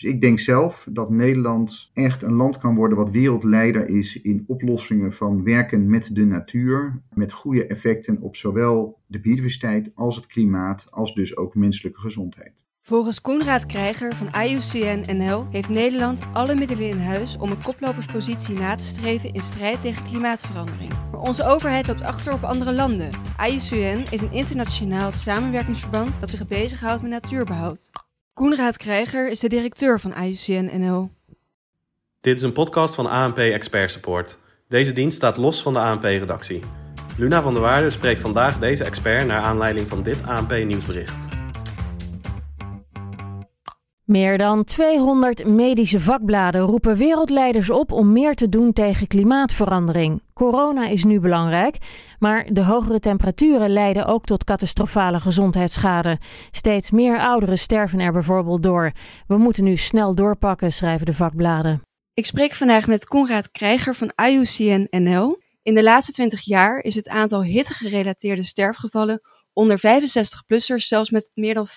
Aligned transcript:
Dus 0.00 0.10
ik 0.10 0.20
denk 0.20 0.38
zelf 0.38 0.86
dat 0.90 1.10
Nederland 1.10 1.90
echt 1.92 2.22
een 2.22 2.32
land 2.32 2.58
kan 2.58 2.74
worden 2.74 2.98
wat 2.98 3.10
wereldleider 3.10 3.88
is 3.88 4.20
in 4.20 4.44
oplossingen 4.46 5.12
van 5.12 5.44
werken 5.44 5.90
met 5.90 6.14
de 6.14 6.24
natuur, 6.24 7.02
met 7.14 7.32
goede 7.32 7.66
effecten 7.66 8.20
op 8.20 8.36
zowel 8.36 8.98
de 9.06 9.20
biodiversiteit 9.20 9.92
als 9.94 10.16
het 10.16 10.26
klimaat, 10.26 10.86
als 10.90 11.14
dus 11.14 11.36
ook 11.36 11.54
menselijke 11.54 12.00
gezondheid. 12.00 12.64
Volgens 12.82 13.20
Koenraad 13.20 13.66
Krijger 13.66 14.14
van 14.14 14.42
IUCN 14.42 15.16
NL 15.16 15.46
heeft 15.50 15.68
Nederland 15.68 16.22
alle 16.32 16.54
middelen 16.54 16.90
in 16.90 16.98
huis 16.98 17.36
om 17.36 17.50
een 17.50 17.62
koploperspositie 17.62 18.54
na 18.54 18.74
te 18.74 18.84
streven 18.84 19.32
in 19.32 19.42
strijd 19.42 19.80
tegen 19.80 20.04
klimaatverandering. 20.04 20.92
Maar 21.10 21.20
onze 21.20 21.44
overheid 21.44 21.86
loopt 21.86 22.02
achter 22.02 22.32
op 22.32 22.42
andere 22.42 22.72
landen. 22.72 23.10
IUCN 23.50 24.04
is 24.10 24.20
een 24.20 24.32
internationaal 24.32 25.12
samenwerkingsverband 25.12 26.20
dat 26.20 26.30
zich 26.30 26.46
bezighoudt 26.46 27.02
met 27.02 27.10
natuurbehoud. 27.10 27.90
Koenraad 28.32 28.76
Krijger 28.76 29.30
is 29.30 29.40
de 29.40 29.48
directeur 29.48 30.00
van 30.00 30.14
IUCN 30.22 30.70
NL. 30.80 31.10
Dit 32.20 32.36
is 32.36 32.42
een 32.42 32.52
podcast 32.52 32.94
van 32.94 33.06
ANP 33.06 33.38
Expert 33.38 33.90
Support. 33.90 34.38
Deze 34.68 34.92
dienst 34.92 35.16
staat 35.16 35.36
los 35.36 35.62
van 35.62 35.72
de 35.72 35.78
ANP-redactie. 35.78 36.60
Luna 37.16 37.42
van 37.42 37.52
der 37.52 37.62
Waarde 37.62 37.90
spreekt 37.90 38.20
vandaag 38.20 38.58
deze 38.58 38.84
expert 38.84 39.26
naar 39.26 39.40
aanleiding 39.40 39.88
van 39.88 40.02
dit 40.02 40.22
ANP-nieuwsbericht. 40.26 41.39
Meer 44.10 44.38
dan 44.38 44.64
200 44.64 45.46
medische 45.46 46.00
vakbladen 46.00 46.60
roepen 46.60 46.96
wereldleiders 46.96 47.70
op 47.70 47.92
om 47.92 48.12
meer 48.12 48.34
te 48.34 48.48
doen 48.48 48.72
tegen 48.72 49.06
klimaatverandering. 49.06 50.22
Corona 50.32 50.86
is 50.86 51.04
nu 51.04 51.20
belangrijk, 51.20 51.76
maar 52.18 52.52
de 52.52 52.64
hogere 52.64 53.00
temperaturen 53.00 53.70
leiden 53.70 54.06
ook 54.06 54.24
tot 54.24 54.44
catastrofale 54.44 55.20
gezondheidsschade. 55.20 56.18
Steeds 56.50 56.90
meer 56.90 57.18
ouderen 57.18 57.58
sterven 57.58 57.98
er 57.98 58.12
bijvoorbeeld 58.12 58.62
door. 58.62 58.92
We 59.26 59.36
moeten 59.36 59.64
nu 59.64 59.76
snel 59.76 60.14
doorpakken, 60.14 60.72
schrijven 60.72 61.06
de 61.06 61.14
vakbladen. 61.14 61.82
Ik 62.14 62.26
spreek 62.26 62.54
vandaag 62.54 62.86
met 62.86 63.04
Konrad 63.06 63.50
Krijger 63.50 63.94
van 63.94 64.12
IUCN 64.30 64.86
NL. 64.90 65.38
In 65.62 65.74
de 65.74 65.82
laatste 65.82 66.12
20 66.12 66.40
jaar 66.40 66.78
is 66.78 66.94
het 66.94 67.08
aantal 67.08 67.42
hittegerelateerde 67.42 68.42
sterfgevallen 68.42 69.20
onder 69.60 69.78
65-plussers 69.78 70.86
zelfs 70.86 71.10
met 71.10 71.30
meer 71.34 71.54
dan 71.54 71.66
50% 71.68 71.70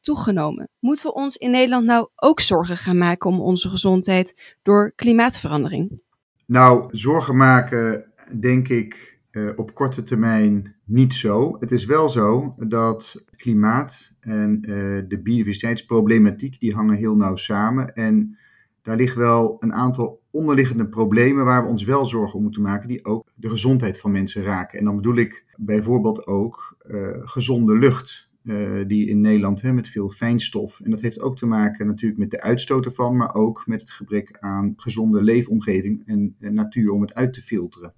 toegenomen. 0.00 0.68
Moeten 0.78 1.06
we 1.06 1.14
ons 1.14 1.36
in 1.36 1.50
Nederland 1.50 1.86
nou 1.86 2.08
ook 2.14 2.40
zorgen 2.40 2.76
gaan 2.76 2.98
maken 2.98 3.30
om 3.30 3.40
onze 3.40 3.68
gezondheid 3.68 4.56
door 4.62 4.92
klimaatverandering? 4.94 6.02
Nou, 6.46 6.88
zorgen 6.90 7.36
maken 7.36 8.04
denk 8.40 8.68
ik 8.68 9.18
uh, 9.30 9.50
op 9.56 9.74
korte 9.74 10.02
termijn 10.02 10.74
niet 10.84 11.14
zo. 11.14 11.56
Het 11.60 11.72
is 11.72 11.84
wel 11.84 12.08
zo 12.08 12.54
dat 12.58 13.22
klimaat 13.36 14.12
en 14.20 14.58
uh, 14.60 14.68
de 15.08 15.20
biodiversiteitsproblematiek 15.22 16.60
die 16.60 16.74
hangen 16.74 16.96
heel 16.96 17.16
nauw 17.16 17.36
samen 17.36 17.94
en 17.94 18.38
daar 18.82 18.96
ligt 18.96 19.16
wel 19.16 19.56
een 19.60 19.72
aantal 19.72 20.20
onderliggende 20.30 20.86
problemen 20.86 21.44
waar 21.44 21.62
we 21.62 21.68
ons 21.68 21.84
wel 21.84 22.06
zorgen 22.06 22.36
om 22.36 22.42
moeten 22.42 22.62
maken, 22.62 22.88
die 22.88 23.04
ook 23.04 23.26
de 23.34 23.48
gezondheid 23.48 23.98
van 23.98 24.10
mensen 24.10 24.42
raken. 24.42 24.78
En 24.78 24.84
dan 24.84 24.96
bedoel 24.96 25.16
ik 25.16 25.44
bijvoorbeeld 25.56 26.26
ook 26.26 26.76
uh, 26.90 27.08
gezonde 27.20 27.78
lucht. 27.78 28.28
Uh, 28.42 28.86
die 28.86 29.08
in 29.08 29.20
Nederland 29.20 29.62
hè, 29.62 29.72
met 29.72 29.88
veel 29.88 30.10
fijnstof. 30.10 30.80
En 30.80 30.90
dat 30.90 31.00
heeft 31.00 31.20
ook 31.20 31.36
te 31.36 31.46
maken 31.46 31.86
natuurlijk 31.86 32.20
met 32.20 32.30
de 32.30 32.40
uitstoot 32.40 32.84
ervan, 32.84 33.16
maar 33.16 33.34
ook 33.34 33.62
met 33.66 33.80
het 33.80 33.90
gebrek 33.90 34.36
aan 34.40 34.72
gezonde 34.76 35.22
leefomgeving 35.22 36.02
en, 36.06 36.34
en 36.40 36.54
natuur 36.54 36.90
om 36.90 37.00
het 37.00 37.14
uit 37.14 37.32
te 37.32 37.42
filteren. 37.42 37.92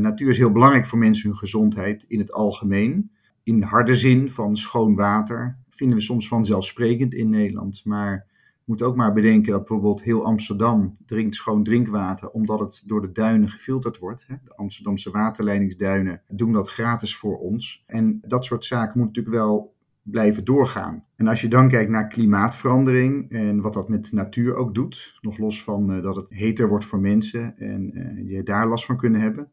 Natuur 0.00 0.30
is 0.30 0.38
heel 0.38 0.52
belangrijk 0.52 0.86
voor 0.86 0.98
mensen 0.98 1.28
hun 1.28 1.38
gezondheid 1.38 2.04
in 2.08 2.18
het 2.18 2.32
algemeen. 2.32 3.10
In 3.42 3.60
de 3.60 3.66
harde 3.66 3.94
zin 3.94 4.30
van 4.30 4.56
schoon 4.56 4.94
water 4.94 5.56
vinden 5.70 5.96
we 5.96 6.02
soms 6.02 6.28
vanzelfsprekend 6.28 7.14
in 7.14 7.30
Nederland. 7.30 7.84
Maar 7.84 8.26
moet 8.70 8.82
ook 8.82 8.96
maar 8.96 9.12
bedenken 9.12 9.52
dat 9.52 9.60
bijvoorbeeld 9.60 10.02
heel 10.02 10.24
Amsterdam 10.24 10.96
drinkt 11.06 11.34
schoon 11.34 11.64
drinkwater, 11.64 12.28
omdat 12.28 12.60
het 12.60 12.82
door 12.86 13.00
de 13.00 13.12
duinen 13.12 13.48
gefilterd 13.48 13.98
wordt. 13.98 14.26
De 14.28 14.56
Amsterdamse 14.56 15.10
waterleidingsduinen 15.10 16.22
doen 16.28 16.52
dat 16.52 16.70
gratis 16.70 17.16
voor 17.16 17.38
ons. 17.38 17.84
En 17.86 18.20
dat 18.26 18.44
soort 18.44 18.64
zaken 18.64 18.98
moet 18.98 19.06
natuurlijk 19.06 19.36
wel 19.36 19.74
blijven 20.02 20.44
doorgaan. 20.44 21.04
En 21.16 21.26
als 21.26 21.40
je 21.40 21.48
dan 21.48 21.68
kijkt 21.68 21.90
naar 21.90 22.08
klimaatverandering 22.08 23.30
en 23.30 23.60
wat 23.60 23.74
dat 23.74 23.88
met 23.88 24.12
natuur 24.12 24.54
ook 24.54 24.74
doet, 24.74 25.18
nog 25.20 25.38
los 25.38 25.62
van 25.62 25.96
uh, 25.96 26.02
dat 26.02 26.16
het 26.16 26.26
heter 26.28 26.68
wordt 26.68 26.84
voor 26.84 27.00
mensen 27.00 27.58
en 27.58 27.90
uh, 27.94 28.30
je 28.30 28.42
daar 28.42 28.66
last 28.66 28.84
van 28.84 28.96
kunnen 28.96 29.20
hebben, 29.20 29.50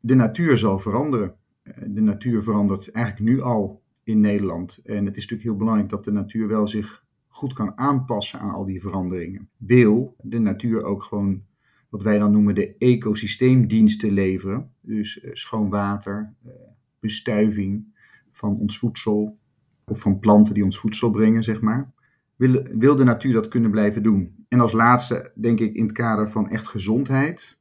de 0.00 0.14
natuur 0.14 0.58
zal 0.58 0.78
veranderen. 0.78 1.34
Uh, 1.64 1.74
de 1.86 2.00
natuur 2.00 2.42
verandert 2.42 2.90
eigenlijk 2.90 3.26
nu 3.26 3.40
al 3.40 3.82
in 4.02 4.20
Nederland. 4.20 4.80
En 4.84 5.06
het 5.06 5.16
is 5.16 5.22
natuurlijk 5.22 5.42
heel 5.42 5.56
belangrijk 5.56 5.88
dat 5.88 6.04
de 6.04 6.12
natuur 6.12 6.48
wel 6.48 6.68
zich 6.68 7.08
goed 7.30 7.52
kan 7.52 7.78
aanpassen 7.78 8.40
aan 8.40 8.50
al 8.50 8.64
die 8.64 8.80
veranderingen. 8.80 9.48
Wil 9.56 10.14
de 10.22 10.38
natuur 10.38 10.82
ook 10.82 11.02
gewoon 11.02 11.42
wat 11.88 12.02
wij 12.02 12.18
dan 12.18 12.32
noemen 12.32 12.54
de 12.54 12.76
ecosysteemdiensten 12.78 14.12
leveren. 14.12 14.70
Dus 14.80 15.22
uh, 15.22 15.30
schoon 15.32 15.68
water, 15.68 16.34
uh, 16.46 16.52
bestuiving 17.00 17.84
van 18.30 18.56
ons 18.56 18.78
voedsel 18.78 19.38
of 19.84 20.00
van 20.00 20.18
planten 20.18 20.54
die 20.54 20.64
ons 20.64 20.78
voedsel 20.78 21.10
brengen, 21.10 21.44
zeg 21.44 21.60
maar. 21.60 21.92
Wil, 22.36 22.62
wil 22.72 22.96
de 22.96 23.04
natuur 23.04 23.32
dat 23.32 23.48
kunnen 23.48 23.70
blijven 23.70 24.02
doen? 24.02 24.44
En 24.48 24.60
als 24.60 24.72
laatste, 24.72 25.32
denk 25.34 25.60
ik, 25.60 25.74
in 25.74 25.82
het 25.82 25.92
kader 25.92 26.30
van 26.30 26.48
echt 26.48 26.66
gezondheid, 26.68 27.58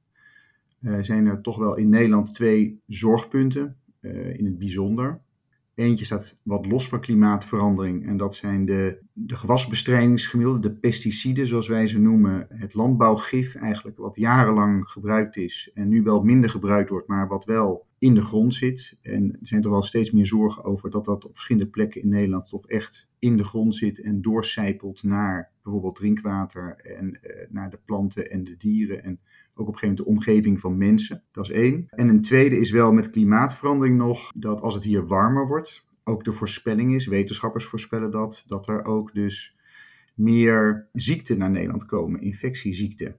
uh, 0.82 0.98
zijn 1.02 1.26
er 1.26 1.42
toch 1.42 1.58
wel 1.58 1.76
in 1.76 1.90
Nederland 1.90 2.34
twee 2.36 2.82
zorgpunten 2.88 3.78
in 4.34 4.46
het 4.46 4.58
bijzonder. 4.58 5.22
Eentje 5.80 6.06
staat 6.06 6.36
wat 6.44 6.66
los 6.66 6.88
van 6.88 7.02
klimaatverandering 7.02 8.08
en 8.08 8.18
dat 8.18 8.36
zijn 8.36 8.66
de, 8.66 9.00
de 9.14 9.36
gewasbestrijdingsgemiddelen, 9.36 10.62
de 10.62 10.72
pesticiden 10.72 11.48
zoals 11.48 11.68
wij 11.68 11.88
ze 11.88 12.00
noemen, 12.00 12.48
het 12.50 12.74
landbouwgif 12.74 13.56
eigenlijk 13.56 13.98
wat 13.98 14.16
jarenlang 14.16 14.90
gebruikt 14.90 15.38
is 15.38 15.72
en 15.74 15.88
nu 15.88 16.04
wel 16.04 16.24
minder 16.24 16.50
gebruikt 16.50 16.90
wordt, 16.90 17.08
maar 17.08 17.28
wat 17.28 17.46
wel 17.46 17.88
in 18.00 18.14
de 18.14 18.22
grond 18.22 18.54
zit. 18.54 18.98
En 19.02 19.32
er 19.32 19.48
zijn 19.48 19.62
toch 19.62 19.72
wel 19.72 19.84
steeds 19.84 20.12
meer 20.12 20.26
zorgen 20.26 20.64
over 20.64 20.90
dat 20.90 21.06
dat 21.06 21.26
op 21.26 21.34
verschillende 21.34 21.70
plekken 21.70 22.02
in 22.02 22.10
Nederland 22.10 22.50
toch 22.50 22.68
echt 22.68 23.08
in 23.20 23.38
de 23.38 23.44
grond 23.44 23.76
zit 23.76 24.02
en 24.02 24.22
doorcijpelt 24.22 25.04
naar 25.04 25.52
bijvoorbeeld 25.64 25.96
drinkwater 25.96 26.76
en 26.76 27.20
uh, 27.22 27.32
naar 27.50 27.70
de 27.70 27.80
planten 27.86 28.32
en 28.32 28.44
de 28.44 28.58
dieren 28.58 29.04
en 29.04 29.20
ook 29.60 29.68
op 29.68 29.74
een 29.74 29.80
gegeven 29.80 30.04
moment 30.04 30.26
de 30.26 30.32
omgeving 30.32 30.60
van 30.60 30.78
mensen. 30.78 31.24
Dat 31.32 31.44
is 31.44 31.52
één. 31.52 31.86
En 31.90 32.10
een 32.10 32.22
tweede 32.22 32.60
is 32.60 32.72
wel 32.72 32.94
met 32.94 33.10
klimaatverandering 33.10 33.98
nog 33.98 34.32
dat 34.36 34.62
als 34.62 34.74
het 34.74 34.84
hier 34.84 35.08
warmer 35.08 35.48
wordt, 35.48 35.86
ook 36.04 36.24
de 36.24 36.34
voorspelling 36.34 36.96
is, 36.96 37.08
wetenschappers 37.08 37.66
voorspellen 37.66 38.12
dat, 38.12 38.44
dat 38.48 38.68
er 38.68 38.86
ook 38.86 39.14
dus 39.14 39.58
meer 40.16 40.88
ziekten 40.94 41.38
naar 41.38 41.50
Nederland 41.50 41.86
komen, 41.86 42.22
infectieziekten. 42.22 43.16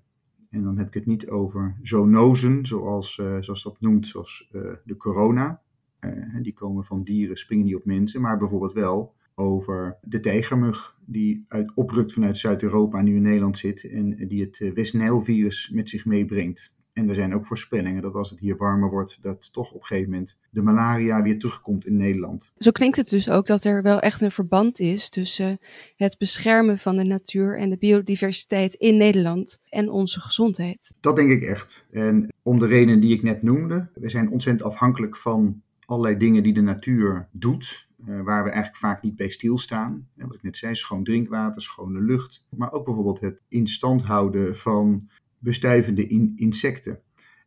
En 0.50 0.62
dan 0.62 0.78
heb 0.78 0.86
ik 0.86 0.94
het 0.94 1.06
niet 1.06 1.28
over 1.28 1.76
zoonosen, 1.82 2.66
zoals, 2.66 3.18
uh, 3.18 3.36
zoals 3.40 3.62
dat 3.62 3.80
noemt, 3.80 4.06
zoals 4.06 4.50
uh, 4.52 4.62
de 4.84 4.96
corona. 4.96 5.62
Uh, 6.00 6.42
die 6.42 6.52
komen 6.52 6.84
van 6.84 7.02
dieren, 7.02 7.36
springen 7.36 7.66
die 7.66 7.76
op 7.76 7.84
mensen, 7.84 8.20
maar 8.20 8.38
bijvoorbeeld 8.38 8.72
wel 8.72 9.14
over 9.40 9.96
de 10.02 10.20
tijgermug 10.20 10.96
die 11.06 11.44
uit, 11.48 11.72
oprukt 11.74 12.12
vanuit 12.12 12.36
Zuid-Europa 12.36 13.02
nu 13.02 13.16
in 13.16 13.22
Nederland 13.22 13.58
zit 13.58 13.84
en 13.84 14.28
die 14.28 14.40
het 14.42 14.74
West 14.74 14.94
Nijl-virus 14.94 15.70
met 15.74 15.88
zich 15.88 16.04
meebrengt. 16.04 16.72
En 16.92 17.08
er 17.08 17.14
zijn 17.14 17.34
ook 17.34 17.46
voorspellingen 17.46 18.02
dat 18.02 18.14
als 18.14 18.30
het 18.30 18.38
hier 18.38 18.56
warmer 18.56 18.90
wordt, 18.90 19.18
dat 19.22 19.52
toch 19.52 19.72
op 19.72 19.80
een 19.80 19.86
gegeven 19.86 20.10
moment 20.10 20.36
de 20.50 20.62
malaria 20.62 21.22
weer 21.22 21.38
terugkomt 21.38 21.86
in 21.86 21.96
Nederland. 21.96 22.52
Zo 22.58 22.70
klinkt 22.70 22.96
het 22.96 23.10
dus 23.10 23.30
ook 23.30 23.46
dat 23.46 23.64
er 23.64 23.82
wel 23.82 24.00
echt 24.00 24.20
een 24.20 24.30
verband 24.30 24.80
is 24.80 25.08
tussen 25.08 25.58
het 25.96 26.18
beschermen 26.18 26.78
van 26.78 26.96
de 26.96 27.04
natuur 27.04 27.58
en 27.58 27.70
de 27.70 27.78
biodiversiteit 27.78 28.74
in 28.74 28.96
Nederland 28.96 29.60
en 29.68 29.90
onze 29.90 30.20
gezondheid. 30.20 30.94
Dat 31.00 31.16
denk 31.16 31.30
ik 31.30 31.42
echt. 31.42 31.86
En 31.90 32.28
om 32.42 32.58
de 32.58 32.66
redenen 32.66 33.00
die 33.00 33.14
ik 33.14 33.22
net 33.22 33.42
noemde, 33.42 33.88
we 33.94 34.08
zijn 34.08 34.30
ontzettend 34.30 34.72
afhankelijk 34.72 35.16
van 35.16 35.62
allerlei 35.84 36.16
dingen 36.16 36.42
die 36.42 36.54
de 36.54 36.60
natuur 36.60 37.28
doet. 37.32 37.88
Uh, 38.08 38.22
waar 38.22 38.44
we 38.44 38.50
eigenlijk 38.50 38.76
vaak 38.76 39.02
niet 39.02 39.16
bij 39.16 39.28
stilstaan. 39.28 40.08
Wat 40.14 40.34
ik 40.34 40.42
net 40.42 40.56
zei, 40.56 40.74
schoon 40.74 41.04
drinkwater, 41.04 41.62
schone 41.62 42.00
lucht. 42.00 42.44
Maar 42.56 42.72
ook 42.72 42.84
bijvoorbeeld 42.84 43.20
het 43.20 43.40
in 43.48 43.66
stand 43.66 44.02
houden 44.02 44.56
van 44.56 45.08
bestuivende 45.38 46.06
in 46.06 46.32
insecten. 46.36 47.00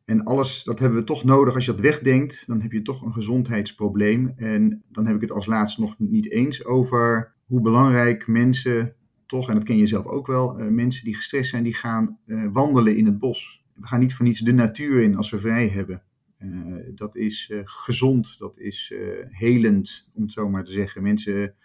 En 0.06 0.24
alles, 0.24 0.64
dat 0.64 0.80
hebben 0.80 1.00
we 1.00 1.04
toch 1.04 1.24
nodig. 1.24 1.56
Als 1.56 1.66
je 1.66 1.72
dat 1.72 1.82
wegdenkt, 1.82 2.48
dan 2.48 2.62
heb 2.62 2.72
je 2.72 2.82
toch 2.82 3.02
een 3.02 3.14
gezondheidsprobleem. 3.14 4.34
En 4.36 4.84
dan 4.92 5.06
heb 5.06 5.16
ik 5.16 5.22
het 5.22 5.32
als 5.32 5.46
laatste 5.46 5.82
nog 5.82 5.96
niet 5.98 6.32
eens 6.32 6.66
over 6.66 7.34
hoe 7.46 7.62
belangrijk 7.62 8.28
mensen 8.28 8.96
toch, 9.26 9.50
en 9.50 9.56
dat 9.56 9.64
ken 9.64 9.78
je 9.78 9.88
zelf 9.88 10.06
ook 10.06 10.28
wel, 10.28 10.60
uh, 10.60 10.68
mensen 10.68 11.06
die 11.06 11.16
gestrest 11.16 11.50
zijn, 11.50 11.64
die 11.64 11.74
gaan 11.74 12.18
uh, 12.26 12.48
wandelen 12.52 12.98
in 12.98 13.06
het 13.06 13.20
bos. 13.20 13.64
We 13.74 13.88
gaan 13.88 14.00
niet 14.00 14.14
voor 14.14 14.26
niets 14.26 14.40
de 14.40 14.54
natuur 14.54 15.02
in 15.02 15.16
als 15.16 15.30
we 15.30 15.40
vrij 15.40 15.68
hebben. 15.68 16.02
Uh, 16.44 16.76
dat 16.96 17.16
is 17.16 17.52
gezond, 17.64 18.36
dat 18.40 18.60
is 18.60 18.94
helend, 19.30 20.08
om 20.14 20.22
het 20.22 20.32
zo 20.32 20.50
maar 20.50 20.64
te 20.64 20.72
zeggen. 20.72 21.04
Mensen 21.04 21.56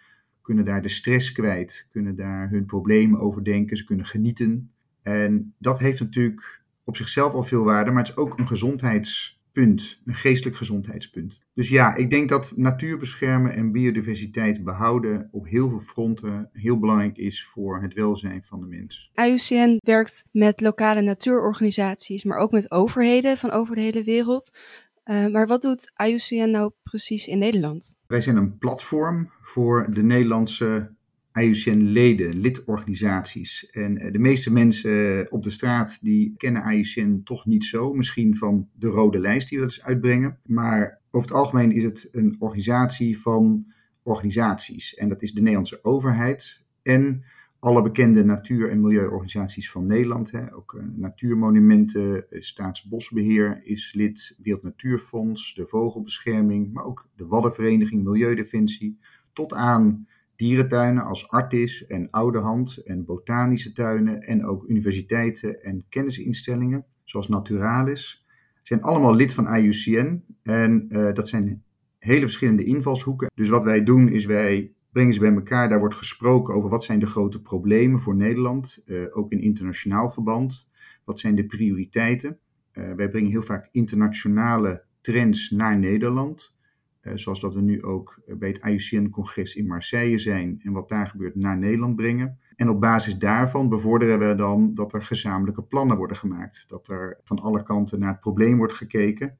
kunnen 0.41 0.65
daar 0.65 0.81
de 0.81 0.89
stress 0.89 1.31
kwijt, 1.31 1.87
kunnen 1.91 2.15
daar 2.15 2.49
hun 2.49 2.65
problemen 2.65 3.19
overdenken, 3.19 3.77
ze 3.77 3.83
kunnen 3.83 4.05
genieten. 4.05 4.71
En 5.01 5.53
dat 5.57 5.79
heeft 5.79 5.99
natuurlijk 5.99 6.61
op 6.83 6.97
zichzelf 6.97 7.33
al 7.33 7.43
veel 7.43 7.63
waarde, 7.63 7.91
maar 7.91 8.03
het 8.03 8.11
is 8.11 8.17
ook 8.17 8.39
een 8.39 8.47
gezondheidspunt 8.47 9.38
punt, 9.59 9.99
een 10.05 10.13
geestelijk 10.13 10.57
gezondheidspunt. 10.57 11.39
Dus 11.53 11.69
ja, 11.69 11.95
ik 11.95 12.09
denk 12.09 12.29
dat 12.29 12.53
natuur 12.55 12.97
beschermen 12.97 13.53
en 13.53 13.71
biodiversiteit 13.71 14.63
behouden 14.63 15.27
op 15.31 15.45
heel 15.45 15.69
veel 15.69 15.79
fronten 15.79 16.49
heel 16.53 16.79
belangrijk 16.79 17.17
is 17.17 17.49
voor 17.53 17.81
het 17.81 17.93
welzijn 17.93 18.43
van 18.43 18.59
de 18.59 18.65
mens. 18.65 19.11
IUCN 19.13 19.77
werkt 19.79 20.25
met 20.31 20.61
lokale 20.61 21.01
natuurorganisaties, 21.01 22.23
maar 22.23 22.37
ook 22.37 22.51
met 22.51 22.71
overheden 22.71 23.37
van 23.37 23.51
over 23.51 23.75
de 23.75 23.81
hele 23.81 24.03
wereld. 24.03 24.57
Uh, 25.05 25.27
maar 25.27 25.47
wat 25.47 25.61
doet 25.61 25.91
IUCN 26.05 26.49
nou 26.49 26.71
precies 26.83 27.27
in 27.27 27.37
Nederland? 27.37 27.95
Wij 28.07 28.21
zijn 28.21 28.35
een 28.35 28.57
platform 28.57 29.31
voor 29.41 29.87
de 29.93 30.03
Nederlandse 30.03 30.95
IUCN-leden, 31.41 32.39
lidorganisaties. 32.39 33.69
En 33.71 33.97
eh, 33.97 34.11
de 34.11 34.19
meeste 34.19 34.53
mensen 34.53 35.27
op 35.31 35.43
de 35.43 35.51
straat 35.51 35.97
die 36.01 36.33
kennen 36.37 36.71
IUCN 36.71 37.21
toch 37.23 37.45
niet 37.45 37.65
zo. 37.65 37.93
Misschien 37.93 38.37
van 38.37 38.67
de 38.73 38.87
rode 38.87 39.19
lijst 39.19 39.49
die 39.49 39.59
we 39.59 39.65
dus 39.65 39.83
uitbrengen. 39.83 40.37
Maar 40.45 40.99
over 41.11 41.29
het 41.29 41.37
algemeen 41.37 41.71
is 41.71 41.83
het 41.83 42.09
een 42.11 42.35
organisatie 42.39 43.19
van 43.19 43.65
organisaties. 44.03 44.95
En 44.95 45.09
dat 45.09 45.21
is 45.21 45.31
de 45.31 45.39
Nederlandse 45.39 45.79
overheid 45.83 46.61
en 46.81 47.23
alle 47.59 47.81
bekende 47.81 48.23
natuur- 48.23 48.69
en 48.69 48.81
milieuorganisaties 48.81 49.71
van 49.71 49.85
Nederland. 49.85 50.31
Hè. 50.31 50.55
Ook 50.55 50.73
uh, 50.73 50.83
Natuurmonumenten, 50.95 52.25
Staatsbosbeheer 52.29 53.61
is 53.63 53.93
lid, 53.93 54.35
Wereld 54.41 54.63
Natuurfonds, 54.63 55.53
de 55.55 55.67
Vogelbescherming, 55.67 56.73
maar 56.73 56.83
ook 56.83 57.07
de 57.15 57.25
Waddenvereniging, 57.25 58.03
Milieudefensie, 58.03 58.99
tot 59.33 59.53
aan 59.53 60.07
dierentuinen 60.39 61.03
als 61.03 61.29
Artis 61.29 61.85
en 61.85 62.09
Oudehand 62.09 62.77
en 62.77 63.05
botanische 63.05 63.71
tuinen 63.71 64.21
en 64.21 64.45
ook 64.45 64.67
universiteiten 64.67 65.63
en 65.63 65.85
kennisinstellingen 65.89 66.85
zoals 67.03 67.27
Naturalis 67.27 68.25
zijn 68.63 68.81
allemaal 68.81 69.15
lid 69.15 69.33
van 69.33 69.55
IUCN 69.55 70.23
en 70.43 70.85
uh, 70.89 71.13
dat 71.13 71.27
zijn 71.27 71.63
hele 71.97 72.21
verschillende 72.21 72.63
invalshoeken. 72.63 73.31
Dus 73.33 73.49
wat 73.49 73.63
wij 73.63 73.83
doen 73.83 74.09
is 74.09 74.25
wij 74.25 74.71
brengen 74.91 75.13
ze 75.13 75.19
bij 75.19 75.33
elkaar, 75.33 75.69
daar 75.69 75.79
wordt 75.79 75.95
gesproken 75.95 76.53
over 76.53 76.69
wat 76.69 76.83
zijn 76.83 76.99
de 76.99 77.05
grote 77.05 77.41
problemen 77.41 77.99
voor 77.99 78.15
Nederland, 78.15 78.81
uh, 78.85 79.17
ook 79.17 79.31
in 79.31 79.41
internationaal 79.41 80.09
verband. 80.09 80.67
Wat 81.03 81.19
zijn 81.19 81.35
de 81.35 81.45
prioriteiten? 81.45 82.37
Uh, 82.73 82.93
wij 82.93 83.09
brengen 83.09 83.31
heel 83.31 83.43
vaak 83.43 83.69
internationale 83.71 84.83
trends 85.01 85.49
naar 85.49 85.77
Nederland. 85.77 86.55
Uh, 87.03 87.13
zoals 87.15 87.39
dat 87.39 87.53
we 87.53 87.61
nu 87.61 87.83
ook 87.83 88.21
bij 88.25 88.49
het 88.49 88.63
IUCN-congres 88.63 89.55
in 89.55 89.67
Marseille 89.67 90.19
zijn 90.19 90.59
en 90.63 90.71
wat 90.71 90.89
daar 90.89 91.07
gebeurt 91.07 91.35
naar 91.35 91.57
Nederland 91.57 91.95
brengen. 91.95 92.39
En 92.55 92.69
op 92.69 92.81
basis 92.81 93.17
daarvan 93.17 93.69
bevorderen 93.69 94.19
we 94.19 94.35
dan 94.35 94.75
dat 94.75 94.93
er 94.93 95.03
gezamenlijke 95.03 95.61
plannen 95.61 95.97
worden 95.97 96.17
gemaakt. 96.17 96.65
Dat 96.67 96.87
er 96.87 97.19
van 97.23 97.39
alle 97.39 97.63
kanten 97.63 97.99
naar 97.99 98.11
het 98.11 98.19
probleem 98.19 98.57
wordt 98.57 98.73
gekeken. 98.73 99.37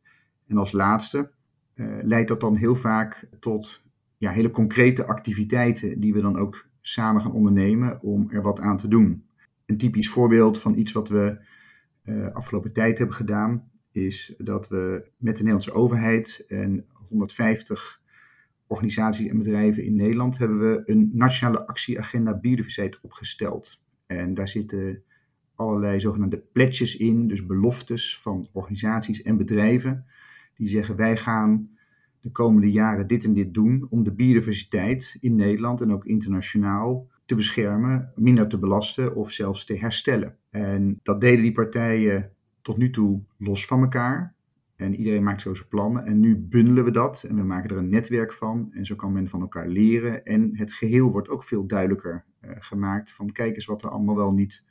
En 0.48 0.58
als 0.58 0.72
laatste 0.72 1.32
uh, 1.76 1.98
leidt 2.02 2.28
dat 2.28 2.40
dan 2.40 2.56
heel 2.56 2.76
vaak 2.76 3.28
tot 3.40 3.82
ja, 4.18 4.32
hele 4.32 4.52
concrete 4.52 5.06
activiteiten 5.06 6.00
die 6.00 6.14
we 6.14 6.22
dan 6.22 6.38
ook 6.38 6.66
samen 6.82 7.22
gaan 7.22 7.32
ondernemen 7.32 8.02
om 8.02 8.28
er 8.32 8.42
wat 8.42 8.60
aan 8.60 8.78
te 8.78 8.88
doen. 8.88 9.24
Een 9.66 9.78
typisch 9.78 10.10
voorbeeld 10.10 10.60
van 10.60 10.78
iets 10.78 10.92
wat 10.92 11.10
we 11.10 11.38
uh, 12.06 12.34
afgelopen 12.34 12.74
tijd 12.74 12.98
hebben 12.98 13.16
gedaan, 13.16 13.72
is 13.92 14.34
dat 14.38 14.68
we 14.68 15.10
met 15.18 15.38
de 15.38 15.44
Nederlandse 15.44 15.74
overheid 15.74 16.46
en 16.48 16.86
150 17.10 18.02
organisaties 18.68 19.28
en 19.28 19.38
bedrijven 19.38 19.84
in 19.84 19.96
Nederland 19.96 20.38
hebben 20.38 20.60
we 20.60 20.82
een 20.86 21.10
nationale 21.14 21.68
actieagenda 21.68 22.40
biodiversiteit 22.40 23.00
opgesteld. 23.02 23.80
En 24.06 24.34
daar 24.34 24.48
zitten 24.48 25.04
allerlei 25.56 26.00
zogenaamde 26.00 26.44
pledges 26.52 26.98
in, 26.98 27.28
dus 27.28 27.46
beloftes 27.46 28.20
van 28.22 28.48
organisaties 28.52 29.22
en 29.22 29.38
bedrijven, 29.38 30.06
die 30.56 30.68
zeggen 30.68 30.96
wij 30.96 31.18
gaan 31.18 31.70
de 32.22 32.32
komende 32.32 32.72
jaren 32.72 33.08
dit 33.08 33.24
en 33.24 33.34
dit 33.34 33.54
doen 33.54 33.88
om 33.90 34.04
de 34.04 34.12
biodiversiteit 34.12 35.18
in 35.20 35.36
Nederland 35.36 35.82
en 35.82 35.94
ook 35.94 36.06
internationaal 36.06 37.08
te 37.26 37.36
beschermen, 37.36 38.12
minder 38.16 38.48
te 38.48 38.58
belasten 38.58 39.16
of 39.16 39.32
zelfs 39.32 39.66
te 39.66 39.78
herstellen. 39.78 40.36
En 40.50 41.00
dat 41.04 41.22
deden 41.22 41.42
die 41.42 41.52
partijen 41.52 42.32
tot 42.62 42.78
nu 42.78 42.90
toe 42.90 43.22
los 43.38 43.66
van 43.66 43.82
elkaar. 43.82 44.36
En 44.80 44.96
iedereen 44.96 45.24
maakt 45.24 45.42
zo 45.42 45.54
zijn 45.54 45.68
plannen. 45.68 46.06
En 46.06 46.20
nu 46.20 46.38
bundelen 46.38 46.84
we 46.84 46.92
dat 46.92 47.24
en 47.24 47.36
we 47.36 47.44
maken 47.44 47.70
er 47.70 47.78
een 47.78 47.90
netwerk 47.90 48.34
van. 48.34 48.70
En 48.74 48.86
zo 48.86 48.96
kan 48.96 49.12
men 49.12 49.30
van 49.30 49.42
elkaar 49.42 49.68
leren. 49.68 50.24
En 50.24 50.50
het 50.54 50.74
geheel 50.74 51.12
wordt 51.12 51.30
ook 51.30 51.44
veel 51.44 51.68
duidelijker 51.68 52.26
uh, 52.42 52.52
gemaakt. 52.60 53.12
Van 53.12 53.32
kijk 53.32 53.56
eens 53.56 53.66
wat 53.66 53.84
er 53.84 53.90
allemaal 53.90 54.16
wel 54.16 54.34
niet 54.34 54.64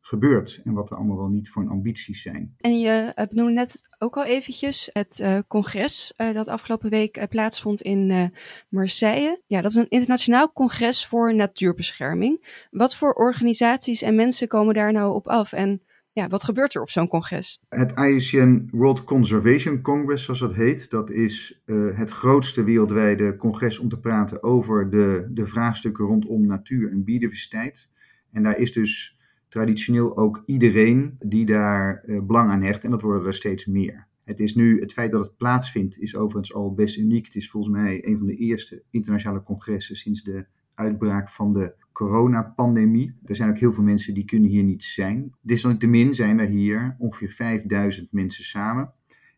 gebeurt 0.00 0.60
en 0.64 0.72
wat 0.72 0.90
er 0.90 0.96
allemaal 0.96 1.16
wel 1.16 1.28
niet 1.28 1.50
voor 1.50 1.62
een 1.62 1.68
ambities 1.68 2.22
zijn. 2.22 2.54
En 2.58 2.78
je 2.78 3.12
uh, 3.18 3.24
benoemde 3.26 3.52
net 3.52 3.88
ook 3.98 4.16
al 4.16 4.24
eventjes 4.24 4.90
het 4.92 5.18
uh, 5.22 5.38
congres 5.48 6.12
dat 6.16 6.48
afgelopen 6.48 6.90
week 6.90 7.26
plaatsvond 7.28 7.80
in 7.80 8.32
Marseille. 8.68 9.42
Ja, 9.46 9.60
dat 9.60 9.70
is 9.70 9.76
een 9.76 9.88
internationaal 9.88 10.52
congres 10.52 11.06
voor 11.06 11.34
natuurbescherming. 11.34 12.66
Wat 12.70 12.96
voor 12.96 13.12
organisaties 13.12 14.02
en 14.02 14.14
mensen 14.14 14.48
komen 14.48 14.74
daar 14.74 14.92
nou 14.92 15.14
op 15.14 15.28
af 15.28 15.52
en 15.52 15.82
ja, 16.20 16.28
wat 16.28 16.44
gebeurt 16.44 16.74
er 16.74 16.80
op 16.80 16.90
zo'n 16.90 17.08
congres? 17.08 17.60
Het 17.68 17.92
IUCN 17.98 18.68
World 18.70 19.04
Conservation 19.04 19.80
Congress, 19.80 20.24
zoals 20.24 20.40
dat 20.40 20.54
heet, 20.54 20.90
dat 20.90 21.10
is 21.10 21.62
het 21.94 22.10
grootste 22.10 22.64
wereldwijde 22.64 23.36
congres 23.36 23.78
om 23.78 23.88
te 23.88 23.98
praten 23.98 24.42
over 24.42 24.90
de, 24.90 25.26
de 25.30 25.46
vraagstukken 25.46 26.04
rondom 26.04 26.46
natuur 26.46 26.90
en 26.90 27.04
biodiversiteit. 27.04 27.88
En 28.32 28.42
daar 28.42 28.58
is 28.58 28.72
dus 28.72 29.18
traditioneel 29.48 30.16
ook 30.16 30.42
iedereen 30.46 31.16
die 31.18 31.46
daar 31.46 32.02
uh, 32.06 32.22
belang 32.22 32.50
aan 32.50 32.62
hecht. 32.62 32.84
En 32.84 32.90
dat 32.90 33.02
worden 33.02 33.26
er 33.26 33.34
steeds 33.34 33.66
meer. 33.66 34.06
Het 34.24 34.40
is 34.40 34.54
nu, 34.54 34.80
het 34.80 34.92
feit 34.92 35.12
dat 35.12 35.24
het 35.24 35.36
plaatsvindt, 35.36 35.98
is 35.98 36.16
overigens 36.16 36.54
al 36.54 36.74
best 36.74 36.96
uniek. 36.96 37.26
Het 37.26 37.34
is 37.34 37.50
volgens 37.50 37.74
mij 37.74 38.06
een 38.06 38.18
van 38.18 38.26
de 38.26 38.36
eerste 38.36 38.82
internationale 38.90 39.42
congressen 39.42 39.96
sinds 39.96 40.22
de 40.22 40.46
uitbraak 40.74 41.30
van 41.30 41.52
de 41.52 41.74
coronapandemie. 41.96 43.14
Er 43.24 43.36
zijn 43.36 43.50
ook 43.50 43.58
heel 43.58 43.72
veel 43.72 43.84
mensen 43.84 44.14
die 44.14 44.24
kunnen 44.24 44.50
hier 44.50 44.62
niet 44.62 44.84
zijn. 44.84 45.34
Desalniettemin 45.40 46.14
zijn 46.14 46.38
er 46.38 46.46
hier 46.46 46.96
ongeveer 46.98 47.30
5000 47.30 48.12
mensen 48.12 48.44
samen. 48.44 48.92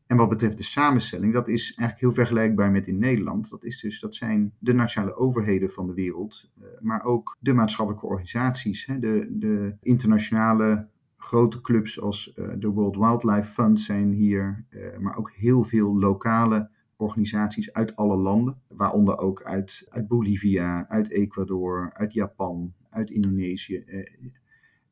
En 0.06 0.16
wat 0.16 0.28
betreft 0.28 0.56
de 0.56 0.62
samenstelling, 0.62 1.32
dat 1.32 1.48
is 1.48 1.62
eigenlijk 1.62 2.00
heel 2.00 2.24
vergelijkbaar 2.24 2.70
met 2.70 2.86
in 2.86 2.98
Nederland. 2.98 3.50
Dat, 3.50 3.64
is 3.64 3.80
dus, 3.80 4.00
dat 4.00 4.14
zijn 4.14 4.52
de 4.58 4.72
nationale 4.72 5.16
overheden 5.16 5.70
van 5.70 5.86
de 5.86 5.94
wereld, 5.94 6.50
maar 6.80 7.04
ook 7.04 7.36
de 7.40 7.52
maatschappelijke 7.52 8.06
organisaties, 8.06 8.86
de, 9.00 9.26
de 9.30 9.74
internationale 9.80 10.88
grote 11.16 11.60
clubs 11.60 12.00
als 12.00 12.32
de 12.58 12.68
World 12.68 12.96
Wildlife 12.96 13.52
Fund 13.52 13.80
zijn 13.80 14.12
hier, 14.12 14.64
maar 14.98 15.16
ook 15.16 15.32
heel 15.32 15.64
veel 15.64 15.98
lokale 15.98 16.70
organisaties 16.98 17.72
uit 17.72 17.96
alle 17.96 18.16
landen, 18.16 18.60
waaronder 18.68 19.18
ook 19.18 19.42
uit, 19.42 19.86
uit 19.88 20.08
Bolivia, 20.08 20.88
uit 20.88 21.10
Ecuador, 21.10 21.92
uit 21.94 22.12
Japan, 22.12 22.72
uit 22.90 23.10
Indonesië. 23.10 23.84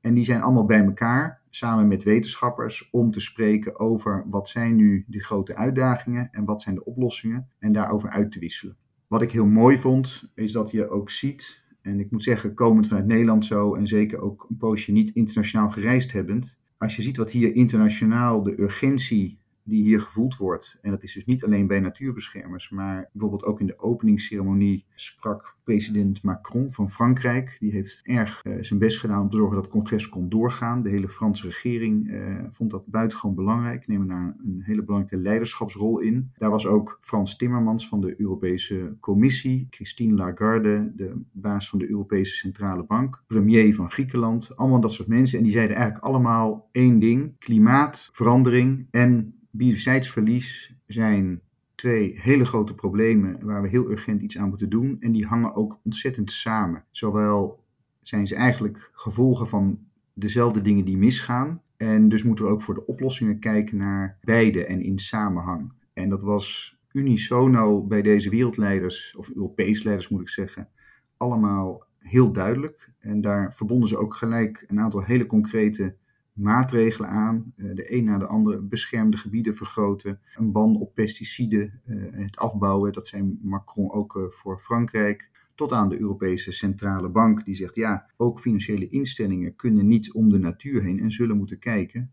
En 0.00 0.14
die 0.14 0.24
zijn 0.24 0.42
allemaal 0.42 0.64
bij 0.64 0.84
elkaar, 0.84 1.40
samen 1.50 1.88
met 1.88 2.02
wetenschappers, 2.02 2.88
om 2.90 3.10
te 3.10 3.20
spreken 3.20 3.78
over 3.78 4.24
wat 4.30 4.48
zijn 4.48 4.76
nu 4.76 5.04
de 5.06 5.24
grote 5.24 5.56
uitdagingen 5.56 6.28
en 6.32 6.44
wat 6.44 6.62
zijn 6.62 6.74
de 6.74 6.84
oplossingen 6.84 7.48
en 7.58 7.72
daarover 7.72 8.10
uit 8.10 8.32
te 8.32 8.38
wisselen. 8.38 8.76
Wat 9.06 9.22
ik 9.22 9.32
heel 9.32 9.46
mooi 9.46 9.78
vond, 9.78 10.30
is 10.34 10.52
dat 10.52 10.70
je 10.70 10.88
ook 10.88 11.10
ziet, 11.10 11.64
en 11.82 12.00
ik 12.00 12.10
moet 12.10 12.22
zeggen, 12.22 12.54
komend 12.54 12.86
vanuit 12.86 13.06
Nederland 13.06 13.44
zo 13.44 13.74
en 13.74 13.86
zeker 13.86 14.18
ook 14.18 14.46
een 14.48 14.56
poosje 14.56 14.92
niet 14.92 15.14
internationaal 15.14 15.70
gereisd 15.70 16.12
hebbend, 16.12 16.56
als 16.78 16.96
je 16.96 17.02
ziet 17.02 17.16
wat 17.16 17.30
hier 17.30 17.54
internationaal 17.54 18.42
de 18.42 18.60
urgentie 18.60 19.38
die 19.66 19.82
hier 19.82 20.00
gevoeld 20.00 20.36
wordt. 20.36 20.78
En 20.82 20.90
dat 20.90 21.02
is 21.02 21.14
dus 21.14 21.24
niet 21.24 21.44
alleen 21.44 21.66
bij 21.66 21.80
natuurbeschermers, 21.80 22.70
maar 22.70 23.08
bijvoorbeeld 23.12 23.44
ook 23.44 23.60
in 23.60 23.66
de 23.66 23.78
openingsceremonie 23.78 24.84
sprak 24.94 25.56
president 25.64 26.22
Macron 26.22 26.72
van 26.72 26.90
Frankrijk. 26.90 27.56
Die 27.58 27.72
heeft 27.72 28.00
erg 28.02 28.44
uh, 28.44 28.56
zijn 28.60 28.78
best 28.78 28.98
gedaan 28.98 29.22
om 29.22 29.30
te 29.30 29.36
zorgen 29.36 29.54
dat 29.54 29.64
het 29.64 29.72
congres 29.72 30.08
kon 30.08 30.28
doorgaan. 30.28 30.82
De 30.82 30.88
hele 30.88 31.08
Franse 31.08 31.46
regering 31.46 32.08
uh, 32.08 32.36
vond 32.50 32.70
dat 32.70 32.86
buitengewoon 32.86 33.34
belangrijk, 33.34 33.86
nemen 33.86 34.06
daar 34.06 34.36
een 34.44 34.62
hele 34.62 34.82
belangrijke 34.82 35.24
leiderschapsrol 35.24 35.98
in. 35.98 36.30
Daar 36.36 36.50
was 36.50 36.66
ook 36.66 36.98
Frans 37.00 37.36
Timmermans 37.36 37.88
van 37.88 38.00
de 38.00 38.20
Europese 38.20 38.96
Commissie, 39.00 39.66
Christine 39.70 40.14
Lagarde, 40.14 40.92
de 40.96 41.22
baas 41.32 41.68
van 41.68 41.78
de 41.78 41.88
Europese 41.88 42.34
Centrale 42.34 42.84
Bank, 42.84 43.22
premier 43.26 43.74
van 43.74 43.90
Griekenland, 43.90 44.56
allemaal 44.56 44.80
dat 44.80 44.92
soort 44.92 45.08
mensen. 45.08 45.38
En 45.38 45.44
die 45.44 45.52
zeiden 45.52 45.76
eigenlijk 45.76 46.06
allemaal 46.06 46.68
één 46.72 46.98
ding: 46.98 47.38
klimaatverandering 47.38 48.86
en 48.90 49.35
biodiversiteitsverlies 49.56 50.74
zijn 50.86 51.40
twee 51.74 52.20
hele 52.20 52.44
grote 52.44 52.74
problemen 52.74 53.44
waar 53.44 53.62
we 53.62 53.68
heel 53.68 53.90
urgent 53.90 54.22
iets 54.22 54.38
aan 54.38 54.48
moeten 54.48 54.68
doen. 54.68 54.96
En 55.00 55.12
die 55.12 55.26
hangen 55.26 55.54
ook 55.54 55.78
ontzettend 55.82 56.32
samen. 56.32 56.84
Zowel 56.90 57.64
zijn 58.02 58.26
ze 58.26 58.34
eigenlijk 58.34 58.90
gevolgen 58.92 59.48
van 59.48 59.78
dezelfde 60.12 60.60
dingen 60.60 60.84
die 60.84 60.96
misgaan. 60.96 61.62
En 61.76 62.08
dus 62.08 62.22
moeten 62.22 62.44
we 62.44 62.50
ook 62.50 62.62
voor 62.62 62.74
de 62.74 62.86
oplossingen 62.86 63.38
kijken 63.38 63.76
naar 63.76 64.18
beide 64.22 64.64
en 64.64 64.82
in 64.82 64.98
samenhang. 64.98 65.72
En 65.92 66.08
dat 66.08 66.22
was 66.22 66.76
unisono 66.92 67.82
bij 67.82 68.02
deze 68.02 68.30
wereldleiders, 68.30 69.14
of 69.16 69.30
Europese 69.30 69.84
leiders 69.84 70.08
moet 70.08 70.20
ik 70.20 70.28
zeggen, 70.28 70.68
allemaal 71.16 71.84
heel 71.98 72.32
duidelijk. 72.32 72.90
En 72.98 73.20
daar 73.20 73.54
verbonden 73.54 73.88
ze 73.88 73.98
ook 73.98 74.14
gelijk 74.14 74.64
een 74.66 74.80
aantal 74.80 75.02
hele 75.02 75.26
concrete 75.26 75.94
maatregelen 76.36 77.08
aan. 77.10 77.52
de 77.56 77.94
een 77.94 78.04
na 78.04 78.18
de 78.18 78.26
andere 78.26 78.60
beschermde 78.60 79.16
gebieden 79.16 79.56
vergroten. 79.56 80.20
Een 80.34 80.52
ban 80.52 80.76
op 80.76 80.94
pesticiden, 80.94 81.80
het 82.10 82.36
afbouwen. 82.36 82.92
Dat 82.92 83.08
zijn 83.08 83.38
Macron 83.42 83.92
ook 83.92 84.28
voor 84.30 84.58
Frankrijk 84.60 85.30
tot 85.54 85.72
aan 85.72 85.88
de 85.88 86.00
Europese 86.00 86.52
Centrale 86.52 87.08
Bank, 87.08 87.44
die 87.44 87.54
zegt 87.54 87.74
ja, 87.74 88.10
ook 88.16 88.40
financiële 88.40 88.88
instellingen 88.88 89.56
kunnen 89.56 89.86
niet 89.86 90.12
om 90.12 90.28
de 90.28 90.38
natuur 90.38 90.82
heen 90.82 91.00
en 91.00 91.10
zullen 91.10 91.36
moeten 91.36 91.58
kijken 91.58 92.10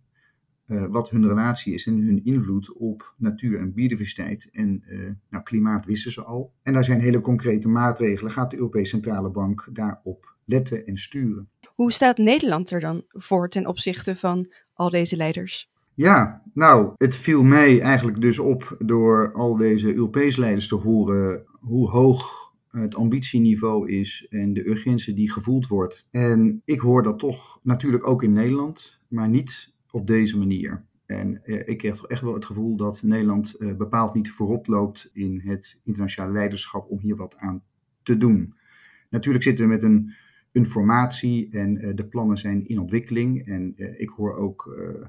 wat 0.65 1.09
hun 1.09 1.27
relatie 1.27 1.73
is 1.73 1.87
en 1.87 2.01
hun 2.01 2.23
invloed 2.25 2.73
op 2.73 3.13
natuur 3.17 3.59
en 3.59 3.73
biodiversiteit. 3.73 4.49
En 4.51 4.83
nou, 5.29 5.43
klimaat 5.43 5.85
wisten 5.85 6.11
ze 6.11 6.23
al. 6.23 6.53
En 6.63 6.73
daar 6.73 6.85
zijn 6.85 6.99
hele 6.99 7.21
concrete 7.21 7.67
maatregelen. 7.67 8.31
Gaat 8.31 8.51
de 8.51 8.57
Europese 8.57 8.89
Centrale 8.89 9.29
Bank 9.29 9.69
daarop 9.71 10.32
letten 10.45 10.85
en 10.85 10.97
sturen? 10.97 11.49
Hoe 11.75 11.91
staat 11.91 12.17
Nederland 12.17 12.71
er 12.71 12.79
dan 12.79 13.03
voor 13.07 13.49
ten 13.49 13.67
opzichte 13.67 14.15
van 14.15 14.51
al 14.73 14.89
deze 14.89 15.15
leiders? 15.15 15.71
Ja, 15.93 16.41
nou, 16.53 16.93
het 16.97 17.15
viel 17.15 17.43
mij 17.43 17.81
eigenlijk 17.81 18.21
dus 18.21 18.39
op 18.39 18.75
door 18.79 19.33
al 19.33 19.55
deze 19.55 19.93
Europese 19.93 20.39
leiders 20.39 20.67
te 20.67 20.75
horen 20.75 21.43
hoe 21.59 21.89
hoog 21.89 22.43
het 22.69 22.95
ambitieniveau 22.95 23.91
is 23.91 24.27
en 24.29 24.53
de 24.53 24.69
urgentie 24.69 25.13
die 25.13 25.31
gevoeld 25.31 25.67
wordt. 25.67 26.05
En 26.11 26.61
ik 26.65 26.79
hoor 26.79 27.03
dat 27.03 27.19
toch 27.19 27.59
natuurlijk 27.63 28.07
ook 28.07 28.23
in 28.23 28.33
Nederland, 28.33 28.99
maar 29.07 29.29
niet 29.29 29.73
op 29.91 30.07
deze 30.07 30.37
manier. 30.37 30.83
En 31.05 31.43
eh, 31.43 31.67
ik 31.67 31.77
kreeg 31.77 31.95
toch 31.95 32.07
echt 32.07 32.21
wel 32.21 32.33
het 32.33 32.45
gevoel 32.45 32.75
dat 32.75 33.01
Nederland 33.03 33.55
eh, 33.55 33.73
bepaald 33.75 34.13
niet 34.13 34.31
voorop 34.31 34.67
loopt 34.67 35.09
in 35.13 35.41
het 35.45 35.79
internationale 35.83 36.33
leiderschap 36.33 36.89
om 36.89 36.99
hier 36.99 37.15
wat 37.15 37.37
aan 37.37 37.63
te 38.03 38.17
doen. 38.17 38.53
Natuurlijk 39.09 39.43
zitten 39.43 39.65
we 39.65 39.71
met 39.71 39.83
een, 39.83 40.13
een 40.53 40.65
formatie 40.65 41.49
en 41.51 41.85
uh, 41.85 41.95
de 41.95 42.05
plannen 42.05 42.37
zijn 42.37 42.67
in 42.67 42.79
ontwikkeling. 42.79 43.47
En 43.47 43.73
uh, 43.77 43.99
ik 43.99 44.09
hoor 44.09 44.35
ook 44.35 44.75
uh, 44.77 45.05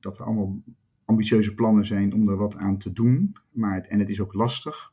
dat 0.00 0.18
er 0.18 0.24
allemaal 0.24 0.62
ambitieuze 1.04 1.54
plannen 1.54 1.86
zijn 1.86 2.14
om 2.14 2.28
er 2.28 2.36
wat 2.36 2.56
aan 2.56 2.78
te 2.78 2.92
doen. 2.92 3.36
Maar 3.50 3.74
het, 3.74 3.86
en 3.86 3.98
het 3.98 4.08
is 4.08 4.20
ook 4.20 4.34
lastig. 4.34 4.92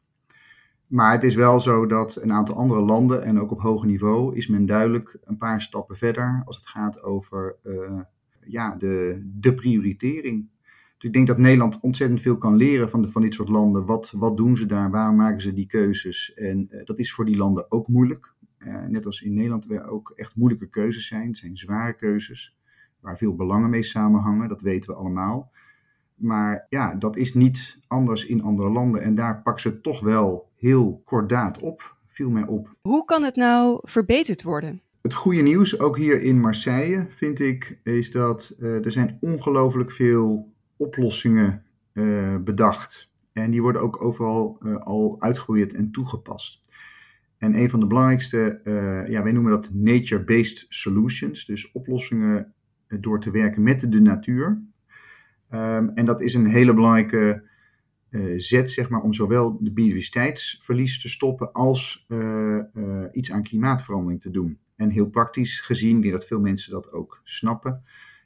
Maar 0.87 1.11
het 1.11 1.23
is 1.23 1.35
wel 1.35 1.59
zo 1.59 1.85
dat 1.85 2.15
een 2.15 2.31
aantal 2.31 2.55
andere 2.55 2.81
landen, 2.81 3.23
en 3.23 3.39
ook 3.39 3.51
op 3.51 3.61
hoger 3.61 3.87
niveau, 3.87 4.35
is 4.35 4.47
men 4.47 4.65
duidelijk 4.65 5.17
een 5.23 5.37
paar 5.37 5.61
stappen 5.61 5.97
verder 5.97 6.41
als 6.45 6.55
het 6.55 6.67
gaat 6.67 7.01
over 7.01 7.55
ja, 8.43 8.75
de, 8.75 9.21
de 9.39 9.53
prioritering. 9.53 10.47
Dus 10.97 11.07
ik 11.07 11.13
denk 11.13 11.27
dat 11.27 11.37
Nederland 11.37 11.79
ontzettend 11.79 12.21
veel 12.21 12.37
kan 12.37 12.55
leren 12.55 12.89
van, 12.89 13.01
de, 13.01 13.11
van 13.11 13.21
dit 13.21 13.33
soort 13.33 13.49
landen. 13.49 13.85
Wat, 13.85 14.11
wat 14.15 14.37
doen 14.37 14.57
ze 14.57 14.65
daar? 14.65 14.91
Waarom 14.91 15.15
maken 15.15 15.41
ze 15.41 15.53
die 15.53 15.67
keuzes? 15.67 16.33
En 16.33 16.69
dat 16.85 16.99
is 16.99 17.13
voor 17.13 17.25
die 17.25 17.37
landen 17.37 17.71
ook 17.71 17.87
moeilijk. 17.87 18.33
Uh, 18.59 18.85
net 18.85 19.05
als 19.05 19.21
in 19.21 19.33
Nederland 19.33 19.71
er 19.71 19.87
ook 19.87 20.13
echt 20.15 20.35
moeilijke 20.35 20.69
keuzes 20.69 21.07
zijn. 21.07 21.27
Het 21.27 21.37
zijn 21.37 21.57
zware 21.57 21.93
keuzes 21.93 22.55
waar 22.99 23.17
veel 23.17 23.35
belangen 23.35 23.69
mee 23.69 23.83
samenhangen. 23.83 24.49
Dat 24.49 24.61
weten 24.61 24.89
we 24.89 24.95
allemaal. 24.95 25.51
Maar 26.15 26.65
ja, 26.69 26.95
dat 26.95 27.15
is 27.15 27.33
niet 27.33 27.79
anders 27.87 28.25
in 28.25 28.43
andere 28.43 28.69
landen. 28.69 29.01
En 29.01 29.15
daar 29.15 29.41
pakken 29.41 29.61
ze 29.61 29.81
toch 29.81 29.99
wel 29.99 30.51
heel 30.55 31.01
kordaat 31.05 31.59
op, 31.59 31.95
viel 32.07 32.29
mij 32.29 32.45
op. 32.45 32.75
Hoe 32.81 33.05
kan 33.05 33.23
het 33.23 33.35
nou 33.35 33.79
verbeterd 33.81 34.43
worden? 34.43 34.81
Het 35.01 35.13
goede 35.13 35.41
nieuws, 35.41 35.79
ook 35.79 35.97
hier 35.97 36.21
in 36.21 36.39
Marseille, 36.39 37.05
vind 37.09 37.39
ik, 37.39 37.79
is 37.83 38.11
dat 38.11 38.55
uh, 38.59 38.85
er 38.85 38.91
zijn 38.91 39.17
ongelooflijk 39.21 39.91
veel 39.91 40.53
oplossingen 40.77 41.63
uh, 41.93 42.35
bedacht. 42.37 43.09
En 43.33 43.51
die 43.51 43.61
worden 43.61 43.81
ook 43.81 44.01
overal 44.03 44.57
uh, 44.61 44.75
al 44.85 45.15
uitgeprobeerd 45.19 45.73
en 45.73 45.91
toegepast. 45.91 46.61
En 47.37 47.55
een 47.59 47.69
van 47.69 47.79
de 47.79 47.87
belangrijkste, 47.87 48.61
ja, 49.09 49.23
wij 49.23 49.31
noemen 49.31 49.51
dat 49.51 49.69
nature-based 49.73 50.65
solutions. 50.69 51.45
Dus 51.45 51.71
oplossingen 51.71 52.53
door 52.87 53.19
te 53.19 53.31
werken 53.31 53.63
met 53.63 53.91
de 53.91 54.01
natuur. 54.01 54.61
Um, 55.51 55.89
en 55.89 56.05
dat 56.05 56.21
is 56.21 56.33
een 56.33 56.45
hele 56.45 56.73
belangrijke 56.73 57.43
uh, 58.09 58.33
zet, 58.37 58.69
zeg 58.69 58.89
maar, 58.89 59.01
om 59.01 59.13
zowel 59.13 59.57
de 59.61 59.71
biodiversiteitsverlies 59.71 61.01
te 61.01 61.09
stoppen 61.09 61.51
als 61.51 62.07
iets 63.11 63.31
aan 63.31 63.43
klimaatverandering 63.43 64.21
te 64.21 64.31
doen. 64.31 64.57
En 64.75 64.89
heel 64.89 65.09
praktisch 65.09 65.59
gezien, 65.59 65.95
ik 65.95 66.01
denk 66.01 66.13
dat 66.13 66.25
veel 66.25 66.39
mensen 66.39 66.71
dat 66.71 66.91
ook 66.91 67.21
snappen, 67.23 67.83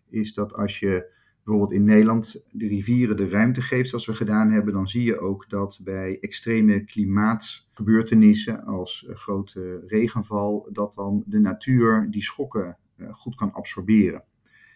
is 0.09 0.33
dat 0.33 0.53
als 0.53 0.79
je 0.79 1.19
bijvoorbeeld 1.43 1.79
in 1.79 1.85
Nederland 1.85 2.43
de 2.51 2.67
rivieren 2.67 3.17
de 3.17 3.29
ruimte 3.29 3.61
geeft, 3.61 3.89
zoals 3.89 4.05
we 4.05 4.13
gedaan 4.13 4.51
hebben, 4.51 4.73
dan 4.73 4.87
zie 4.87 5.03
je 5.03 5.19
ook 5.19 5.49
dat 5.49 5.79
bij 5.83 6.17
extreme 6.19 6.83
klimaatgebeurtenissen 6.83 8.63
als 8.63 9.07
grote 9.09 9.83
regenval, 9.87 10.69
dat 10.71 10.93
dan 10.93 11.23
de 11.25 11.39
natuur 11.39 12.07
die 12.09 12.23
schokken 12.23 12.77
goed 13.11 13.35
kan 13.35 13.53
absorberen. 13.53 14.23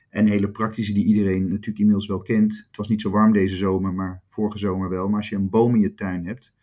En 0.10 0.28
hele 0.28 0.50
praktische 0.50 0.94
die 0.94 1.06
iedereen 1.06 1.48
natuurlijk 1.48 1.80
inmiddels 1.80 2.08
wel 2.08 2.22
kent. 2.22 2.66
Het 2.68 2.78
was 2.78 2.88
niet 2.88 3.02
zo 3.02 3.10
warm 3.10 3.32
deze 3.32 3.56
zomer, 3.56 3.94
maar 3.94 4.22
vorige 4.30 4.58
zomer 4.58 4.90
wel. 4.90 5.10
Maar 5.10 5.20
als 5.20 5.30
je 5.30 5.36
een 5.36 5.50
boom 5.50 5.76
in 5.76 5.82
je 5.82 5.94
tuin 5.94 6.26
hebt, 6.26 6.54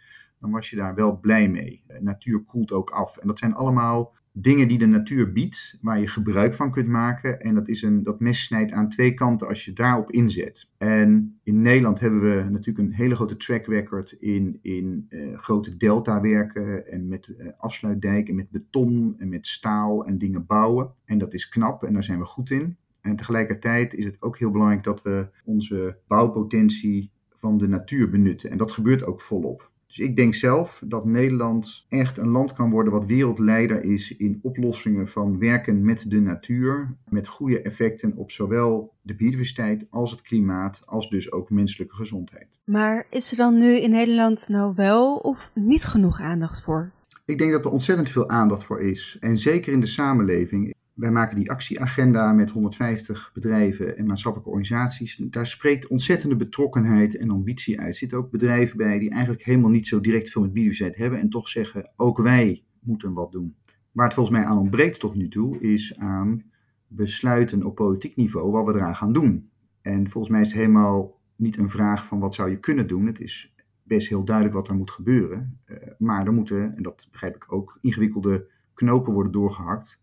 dan 0.40 0.50
was 0.50 0.70
je 0.70 0.76
daar 0.76 0.94
wel 0.94 1.18
blij 1.20 1.48
mee. 1.48 1.84
Natuur 2.00 2.40
koelt 2.40 2.72
ook 2.72 2.90
af. 2.90 3.16
En 3.16 3.26
dat 3.26 3.38
zijn 3.38 3.54
allemaal 3.54 4.14
dingen 4.32 4.68
die 4.68 4.78
de 4.78 4.86
natuur 4.86 5.32
biedt, 5.32 5.78
waar 5.80 6.00
je 6.00 6.06
gebruik 6.06 6.54
van 6.54 6.70
kunt 6.70 6.88
maken. 6.88 7.40
En 7.40 7.54
dat, 7.54 7.68
is 7.68 7.82
een, 7.82 8.02
dat 8.02 8.20
mes 8.20 8.42
snijdt 8.42 8.72
aan 8.72 8.88
twee 8.88 9.14
kanten 9.14 9.48
als 9.48 9.64
je 9.64 9.72
daarop 9.72 10.10
inzet. 10.10 10.70
En 10.78 11.38
in 11.42 11.62
Nederland 11.62 12.00
hebben 12.00 12.20
we 12.20 12.50
natuurlijk 12.50 12.88
een 12.88 12.94
hele 12.94 13.14
grote 13.14 13.36
track 13.36 13.66
record 13.66 14.12
in, 14.12 14.58
in 14.62 15.06
uh, 15.10 15.38
grote 15.38 15.76
deltawerken 15.76 16.86
en 16.86 17.08
met 17.08 17.26
uh, 17.26 17.46
afsluitdijken, 17.56 18.34
met 18.34 18.50
beton 18.50 19.14
en 19.18 19.28
met 19.28 19.46
staal 19.46 20.06
en 20.06 20.18
dingen 20.18 20.46
bouwen. 20.46 20.92
En 21.04 21.18
dat 21.18 21.34
is 21.34 21.48
knap 21.48 21.84
en 21.84 21.92
daar 21.92 22.04
zijn 22.04 22.18
we 22.18 22.24
goed 22.24 22.50
in. 22.50 22.76
En 23.00 23.16
tegelijkertijd 23.16 23.94
is 23.94 24.04
het 24.04 24.22
ook 24.22 24.38
heel 24.38 24.50
belangrijk 24.50 24.84
dat 24.84 25.02
we 25.02 25.26
onze 25.44 25.96
bouwpotentie 26.06 27.10
van 27.30 27.58
de 27.58 27.68
natuur 27.68 28.10
benutten. 28.10 28.50
En 28.50 28.56
dat 28.56 28.72
gebeurt 28.72 29.04
ook 29.04 29.20
volop. 29.20 29.70
Dus 29.92 30.06
ik 30.06 30.16
denk 30.16 30.34
zelf 30.34 30.82
dat 30.84 31.04
Nederland 31.04 31.84
echt 31.88 32.18
een 32.18 32.28
land 32.28 32.52
kan 32.52 32.70
worden 32.70 32.92
wat 32.92 33.04
wereldleider 33.04 33.84
is 33.84 34.16
in 34.16 34.38
oplossingen 34.42 35.08
van 35.08 35.38
werken 35.38 35.84
met 35.84 36.10
de 36.10 36.20
natuur. 36.20 36.94
Met 37.08 37.28
goede 37.28 37.62
effecten 37.62 38.12
op 38.16 38.30
zowel 38.30 38.92
de 39.02 39.14
biodiversiteit 39.14 39.86
als 39.90 40.10
het 40.10 40.22
klimaat, 40.22 40.82
als 40.84 41.10
dus 41.10 41.32
ook 41.32 41.50
menselijke 41.50 41.94
gezondheid. 41.94 42.46
Maar 42.64 43.06
is 43.10 43.30
er 43.30 43.36
dan 43.36 43.58
nu 43.58 43.76
in 43.76 43.90
Nederland 43.90 44.48
nou 44.48 44.72
wel 44.76 45.16
of 45.16 45.50
niet 45.54 45.84
genoeg 45.84 46.20
aandacht 46.20 46.62
voor? 46.62 46.90
Ik 47.24 47.38
denk 47.38 47.52
dat 47.52 47.64
er 47.64 47.70
ontzettend 47.70 48.10
veel 48.10 48.28
aandacht 48.28 48.64
voor 48.64 48.80
is. 48.80 49.16
En 49.20 49.38
zeker 49.38 49.72
in 49.72 49.80
de 49.80 49.86
samenleving. 49.86 50.74
Wij 50.92 51.10
maken 51.10 51.38
die 51.38 51.50
actieagenda 51.50 52.32
met 52.32 52.50
150 52.50 53.30
bedrijven 53.34 53.96
en 53.96 54.06
maatschappelijke 54.06 54.52
organisaties. 54.52 55.16
Daar 55.16 55.46
spreekt 55.46 55.86
ontzettende 55.86 56.36
betrokkenheid 56.36 57.16
en 57.16 57.30
ambitie 57.30 57.78
uit. 57.78 57.88
Er 57.88 57.94
zitten 57.94 58.18
ook 58.18 58.30
bedrijven 58.30 58.76
bij 58.76 58.98
die 58.98 59.10
eigenlijk 59.10 59.44
helemaal 59.44 59.70
niet 59.70 59.86
zo 59.86 60.00
direct 60.00 60.30
veel 60.30 60.42
met 60.42 60.52
biodiversiteit 60.52 60.96
hebben 60.96 61.20
en 61.20 61.28
toch 61.28 61.48
zeggen, 61.48 61.90
ook 61.96 62.18
wij 62.18 62.64
moeten 62.80 63.12
wat 63.12 63.32
doen. 63.32 63.56
Waar 63.92 64.04
het 64.04 64.14
volgens 64.14 64.36
mij 64.36 64.46
aan 64.46 64.58
ontbreekt 64.58 65.00
tot 65.00 65.14
nu 65.14 65.28
toe, 65.28 65.60
is 65.60 65.98
aan 65.98 66.42
besluiten 66.86 67.64
op 67.64 67.74
politiek 67.74 68.16
niveau 68.16 68.50
wat 68.50 68.66
we 68.66 68.72
eraan 68.72 68.96
gaan 68.96 69.12
doen. 69.12 69.50
En 69.82 70.10
volgens 70.10 70.32
mij 70.32 70.42
is 70.42 70.48
het 70.48 70.56
helemaal 70.56 71.20
niet 71.36 71.56
een 71.56 71.70
vraag 71.70 72.06
van 72.06 72.18
wat 72.18 72.34
zou 72.34 72.50
je 72.50 72.58
kunnen 72.58 72.86
doen. 72.86 73.06
Het 73.06 73.20
is 73.20 73.54
best 73.82 74.08
heel 74.08 74.24
duidelijk 74.24 74.56
wat 74.56 74.68
er 74.68 74.74
moet 74.74 74.90
gebeuren. 74.90 75.60
Uh, 75.66 75.76
maar 75.98 76.26
er 76.26 76.32
moeten, 76.32 76.76
en 76.76 76.82
dat 76.82 77.08
begrijp 77.10 77.36
ik 77.36 77.52
ook, 77.52 77.78
ingewikkelde 77.80 78.46
knopen 78.74 79.12
worden 79.12 79.32
doorgehakt 79.32 80.00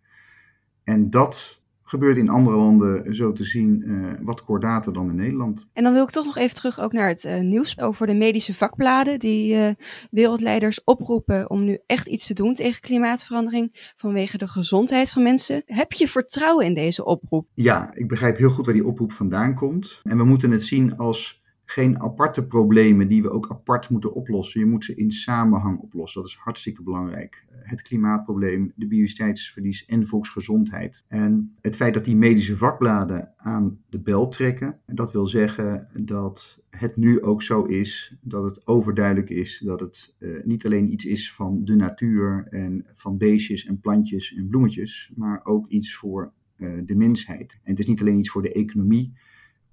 en 0.89 1.09
dat 1.09 1.59
gebeurt 1.83 2.17
in 2.17 2.29
andere 2.29 2.57
landen 2.57 3.15
zo 3.15 3.33
te 3.33 3.43
zien 3.43 3.83
uh, 3.85 4.11
wat 4.21 4.43
kordater 4.43 4.93
dan 4.93 5.09
in 5.09 5.15
Nederland. 5.15 5.67
En 5.73 5.83
dan 5.83 5.93
wil 5.93 6.03
ik 6.03 6.09
toch 6.09 6.25
nog 6.25 6.37
even 6.37 6.55
terug 6.55 6.79
ook 6.79 6.91
naar 6.91 7.07
het 7.07 7.23
uh, 7.23 7.39
nieuws 7.39 7.79
over 7.79 8.07
de 8.07 8.13
medische 8.13 8.53
vakbladen 8.53 9.19
die 9.19 9.55
uh, 9.55 9.69
wereldleiders 10.11 10.83
oproepen 10.83 11.49
om 11.49 11.63
nu 11.63 11.77
echt 11.85 12.07
iets 12.07 12.27
te 12.27 12.33
doen 12.33 12.53
tegen 12.53 12.81
klimaatverandering 12.81 13.93
vanwege 13.95 14.37
de 14.37 14.47
gezondheid 14.47 15.11
van 15.11 15.23
mensen. 15.23 15.63
Heb 15.65 15.93
je 15.93 16.07
vertrouwen 16.07 16.65
in 16.65 16.73
deze 16.73 17.05
oproep? 17.05 17.47
Ja, 17.53 17.91
ik 17.93 18.07
begrijp 18.07 18.37
heel 18.37 18.49
goed 18.49 18.65
waar 18.65 18.75
die 18.75 18.87
oproep 18.87 19.11
vandaan 19.11 19.55
komt. 19.55 19.99
En 20.03 20.17
we 20.17 20.23
moeten 20.23 20.51
het 20.51 20.63
zien 20.63 20.97
als 20.97 21.38
geen 21.69 22.01
aparte 22.01 22.47
problemen 22.47 23.07
die 23.07 23.21
we 23.21 23.29
ook 23.29 23.49
apart 23.49 23.89
moeten 23.89 24.13
oplossen. 24.13 24.59
Je 24.59 24.65
moet 24.65 24.85
ze 24.85 24.95
in 24.95 25.11
samenhang 25.11 25.79
oplossen. 25.79 26.21
Dat 26.21 26.29
is 26.29 26.35
hartstikke 26.35 26.83
belangrijk. 26.83 27.45
Het 27.49 27.81
klimaatprobleem, 27.81 28.71
de 28.75 28.87
biodiversiteitsverlies 28.87 29.85
en 29.85 30.07
volksgezondheid. 30.07 31.03
En 31.07 31.55
het 31.61 31.75
feit 31.75 31.93
dat 31.93 32.05
die 32.05 32.15
medische 32.15 32.57
vakbladen 32.57 33.33
aan 33.37 33.79
de 33.89 33.99
bel 33.99 34.27
trekken, 34.27 34.79
dat 34.85 35.11
wil 35.11 35.27
zeggen 35.27 35.87
dat 35.93 36.59
het 36.69 36.95
nu 36.97 37.21
ook 37.21 37.41
zo 37.41 37.63
is 37.63 38.15
dat 38.21 38.43
het 38.43 38.67
overduidelijk 38.67 39.29
is 39.29 39.59
dat 39.65 39.79
het 39.79 40.15
uh, 40.19 40.43
niet 40.43 40.65
alleen 40.65 40.91
iets 40.91 41.05
is 41.05 41.33
van 41.33 41.65
de 41.65 41.75
natuur 41.75 42.47
en 42.49 42.85
van 42.95 43.17
beestjes 43.17 43.65
en 43.65 43.79
plantjes 43.79 44.33
en 44.35 44.47
bloemetjes, 44.47 45.11
maar 45.15 45.45
ook 45.45 45.67
iets 45.67 45.95
voor 45.95 46.31
uh, 46.57 46.69
de 46.85 46.95
mensheid. 46.95 47.59
En 47.63 47.71
het 47.71 47.79
is 47.79 47.87
niet 47.87 48.01
alleen 48.01 48.19
iets 48.19 48.29
voor 48.29 48.41
de 48.41 48.53
economie 48.53 49.13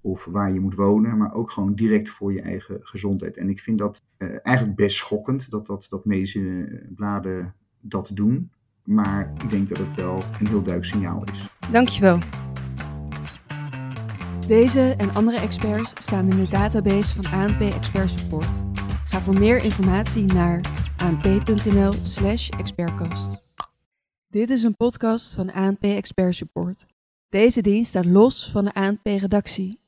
of 0.07 0.25
waar 0.25 0.53
je 0.53 0.59
moet 0.59 0.75
wonen, 0.75 1.17
maar 1.17 1.33
ook 1.33 1.51
gewoon 1.51 1.73
direct 1.73 2.09
voor 2.09 2.33
je 2.33 2.41
eigen 2.41 2.77
gezondheid. 2.81 3.37
En 3.37 3.49
ik 3.49 3.59
vind 3.59 3.77
dat 3.77 4.03
eh, 4.17 4.27
eigenlijk 4.43 4.77
best 4.77 4.97
schokkend 4.97 5.49
dat, 5.49 5.65
dat, 5.65 5.87
dat 5.89 6.05
medische 6.05 6.67
bladen 6.95 7.53
dat 7.79 8.11
doen. 8.13 8.51
Maar 8.83 9.33
ik 9.43 9.49
denk 9.49 9.69
dat 9.69 9.77
het 9.77 9.93
wel 9.93 10.15
een 10.15 10.47
heel 10.47 10.63
duidelijk 10.63 10.85
signaal 10.85 11.23
is. 11.23 11.47
Dankjewel. 11.71 12.19
Deze 14.47 14.93
en 14.97 15.13
andere 15.13 15.37
experts 15.39 15.93
staan 15.99 16.29
in 16.29 16.37
de 16.37 16.47
database 16.47 17.21
van 17.21 17.39
ANP 17.39 17.61
Expert 17.61 18.09
Support. 18.09 18.61
Ga 19.05 19.19
voor 19.19 19.39
meer 19.39 19.63
informatie 19.63 20.25
naar 20.33 20.61
anp.nl/slash 20.97 22.49
expertcast. 22.49 23.43
Dit 24.27 24.49
is 24.49 24.63
een 24.63 24.75
podcast 24.75 25.33
van 25.33 25.51
ANP 25.51 25.83
Expert 25.83 26.35
Support. 26.35 26.85
Deze 27.29 27.61
dienst 27.61 27.89
staat 27.89 28.05
los 28.05 28.51
van 28.51 28.63
de 28.63 28.73
ANP-redactie 28.73 29.79